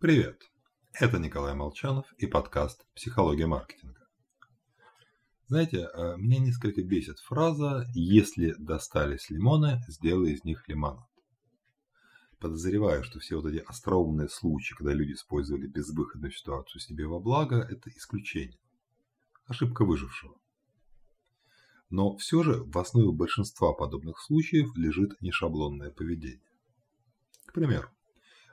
Привет! 0.00 0.40
Это 0.92 1.18
Николай 1.18 1.56
Молчанов 1.56 2.06
и 2.18 2.28
подкаст 2.28 2.86
«Психология 2.94 3.48
маркетинга». 3.48 4.06
Знаете, 5.48 5.88
э, 5.92 6.16
меня 6.18 6.38
несколько 6.38 6.84
бесит 6.84 7.18
фраза 7.18 7.84
«если 7.94 8.54
достались 8.60 9.28
лимоны, 9.28 9.80
сделай 9.88 10.34
из 10.34 10.44
них 10.44 10.68
лимонад». 10.68 11.08
Подозреваю, 12.38 13.02
что 13.02 13.18
все 13.18 13.40
вот 13.40 13.46
эти 13.46 13.58
остроумные 13.58 14.28
случаи, 14.28 14.74
когда 14.74 14.92
люди 14.92 15.14
использовали 15.14 15.66
безвыходную 15.66 16.30
ситуацию 16.30 16.80
себе 16.80 17.08
во 17.08 17.18
благо, 17.18 17.56
это 17.56 17.90
исключение. 17.90 18.60
Ошибка 19.46 19.84
выжившего. 19.84 20.36
Но 21.90 22.16
все 22.18 22.44
же 22.44 22.62
в 22.62 22.78
основе 22.78 23.10
большинства 23.10 23.72
подобных 23.72 24.20
случаев 24.20 24.76
лежит 24.76 25.20
нешаблонное 25.20 25.90
поведение. 25.90 26.46
К 27.46 27.52
примеру, 27.52 27.88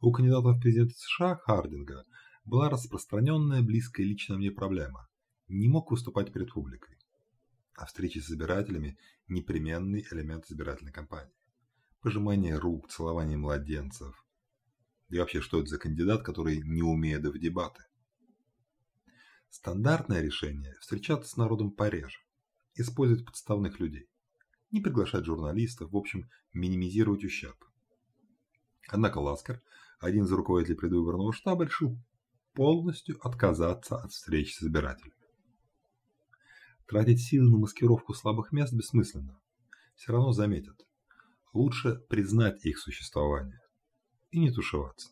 у 0.00 0.12
кандидата 0.12 0.48
в 0.48 0.60
президенты 0.60 0.94
США 0.94 1.36
Хардинга 1.36 2.04
была 2.44 2.70
распространенная 2.70 3.62
близкая 3.62 4.06
лично 4.06 4.36
мне 4.36 4.50
проблема. 4.50 5.08
Не 5.48 5.68
мог 5.68 5.90
выступать 5.90 6.32
перед 6.32 6.52
публикой. 6.52 6.96
А 7.74 7.86
встречи 7.86 8.18
с 8.18 8.30
избирателями– 8.30 8.98
непременный 9.28 10.06
элемент 10.10 10.46
избирательной 10.50 10.92
кампании. 10.92 11.32
Пожимание 12.00 12.56
рук, 12.56 12.88
целование 12.90 13.36
младенцев. 13.36 14.24
И 15.08 15.18
вообще, 15.18 15.40
что 15.40 15.58
это 15.60 15.68
за 15.68 15.78
кандидат, 15.78 16.22
который 16.22 16.62
не 16.62 16.82
умеет 16.82 17.24
в 17.24 17.38
дебаты? 17.38 17.82
Стандартное 19.50 20.20
решение– 20.20 20.74
встречаться 20.80 21.28
с 21.30 21.36
народом 21.36 21.70
пореже, 21.70 22.18
использовать 22.74 23.24
подставных 23.24 23.80
людей, 23.80 24.08
не 24.70 24.80
приглашать 24.80 25.24
журналистов, 25.24 25.90
в 25.90 25.96
общем, 25.96 26.28
минимизировать 26.52 27.24
ущерб. 27.24 27.64
Однако 28.88 29.18
Ласкер, 29.18 29.62
один 29.98 30.24
из 30.24 30.32
руководителей 30.32 30.76
предвыборного 30.76 31.32
штаба, 31.32 31.64
решил 31.64 31.98
полностью 32.54 33.18
отказаться 33.24 33.96
от 33.96 34.12
встреч 34.12 34.54
с 34.54 34.62
избирателями. 34.62 35.14
Тратить 36.86 37.20
силы 37.20 37.50
на 37.50 37.58
маскировку 37.58 38.14
слабых 38.14 38.52
мест 38.52 38.72
бессмысленно. 38.72 39.38
Все 39.94 40.12
равно 40.12 40.32
заметят. 40.32 40.86
Лучше 41.52 41.96
признать 42.08 42.64
их 42.64 42.78
существование 42.78 43.60
и 44.30 44.38
не 44.38 44.50
тушеваться. 44.50 45.10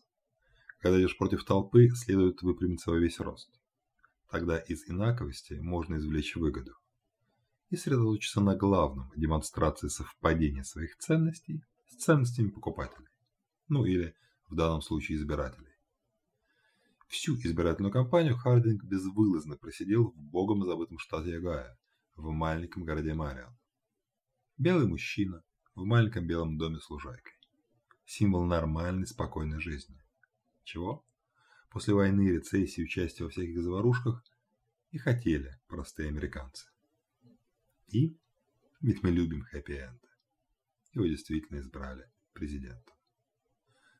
Когда 0.79 0.99
идешь 0.99 1.17
против 1.17 1.43
толпы, 1.43 1.89
следует 1.89 2.41
выпрямиться 2.41 2.91
во 2.91 2.97
весь 2.97 3.19
рост. 3.19 3.49
Тогда 4.29 4.57
из 4.57 4.89
инаковости 4.89 5.53
можно 5.53 5.95
извлечь 5.95 6.35
выгоду 6.35 6.73
и 7.69 7.75
сосредоточиться 7.75 8.41
на 8.41 8.55
главном– 8.55 9.11
демонстрации 9.15 9.87
совпадения 9.87 10.63
своих 10.63 10.97
ценностей 10.97 11.63
с 11.89 11.97
ценностями 11.97 12.49
покупателей. 12.49 13.07
Ну 13.67 13.85
или, 13.85 14.15
в 14.47 14.55
данном 14.55 14.81
случае, 14.81 15.17
избирателей. 15.17 15.73
Всю 17.07 17.35
избирательную 17.35 17.91
кампанию 17.91 18.35
Хардинг 18.35 18.83
безвылазно 18.83 19.55
просидел 19.55 20.11
в 20.11 20.17
богом 20.17 20.65
забытом 20.65 20.99
штате 20.99 21.37
Огайо, 21.37 21.77
в 22.15 22.31
маленьком 22.31 22.83
городе 22.83 23.13
Мариан. 23.13 23.55
Белый 24.57 24.87
мужчина 24.87 25.43
в 25.75 25.85
маленьком 25.85 26.27
белом 26.27 26.57
доме 26.57 26.79
с 26.79 26.89
лужайкой. 26.89 27.33
Символ 28.05 28.43
нормальной, 28.45 29.07
спокойной 29.07 29.61
жизни. 29.61 30.01
Чего? 30.63 31.05
После 31.69 31.93
войны, 31.93 32.29
рецессии, 32.29 32.81
участия 32.81 33.23
во 33.23 33.29
всяких 33.29 33.61
заварушках 33.61 34.23
и 34.91 34.97
хотели 34.97 35.59
простые 35.67 36.09
американцы. 36.09 36.67
И? 37.87 38.17
Ведь 38.81 39.03
мы 39.03 39.11
любим 39.11 39.43
хэппи-энды. 39.43 40.07
Его 40.93 41.05
действительно 41.05 41.59
избрали 41.59 42.09
президентом. 42.33 42.96